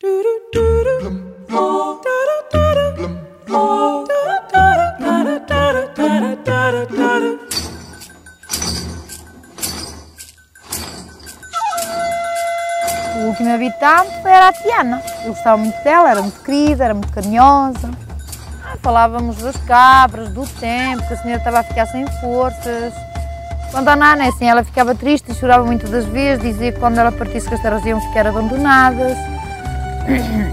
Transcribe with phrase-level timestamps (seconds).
[0.00, 0.06] O
[13.26, 15.02] último habitante era a Tiana.
[15.24, 17.90] Eu gostava muito dela, era muito querida, era muito carinhosa.
[18.64, 22.94] Ah, Falávamos das cabras, do tempo, que a senhora estava a ficar sem forças.
[23.72, 26.98] Quando a Nana, assim, ela ficava triste e chorava muitas das vezes, dizia que quando
[26.98, 29.18] ela partisse que as terras iam ficar abandonadas.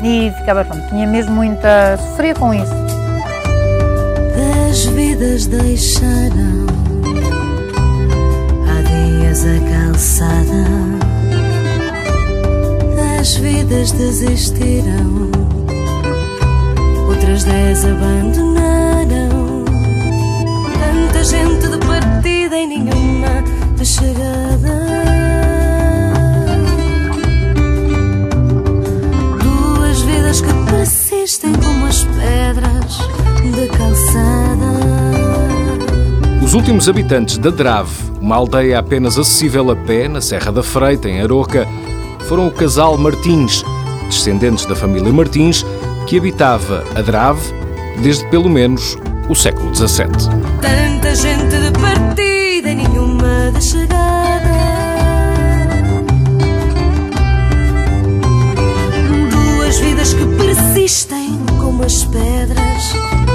[0.04, 1.98] E ficava, pronto, tinha mesmo muita...
[1.98, 2.74] sofria com isso.
[4.36, 6.66] Das vidas deixaram
[8.68, 10.66] há dias a calçada.
[12.96, 15.32] Das vidas desistiram,
[17.08, 18.65] outras dez abandonaram.
[31.26, 33.00] Persistem como as pedras
[33.42, 34.66] de calçada.
[36.44, 37.92] Os últimos habitantes da Drave,
[38.22, 41.68] uma aldeia apenas acessível a pé na Serra da Freita, em Aroca,
[42.28, 43.64] foram o casal Martins,
[44.08, 45.66] descendentes da família Martins,
[46.06, 47.42] que habitava a Drave
[48.04, 48.96] desde pelo menos
[49.28, 50.30] o século XVII.
[50.62, 51.56] Tanta gente
[60.86, 63.35] Existem como as pedras